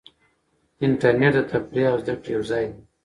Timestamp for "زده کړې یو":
2.01-2.43